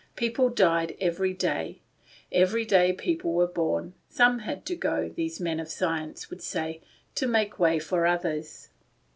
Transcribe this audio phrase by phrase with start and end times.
[0.15, 1.79] People died every day.
[2.31, 3.93] Every day people were born.
[4.09, 6.81] Some had to go, these men of science would say,
[7.13, 8.69] to make way for others.